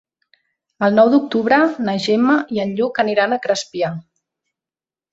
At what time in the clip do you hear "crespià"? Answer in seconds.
3.47-3.97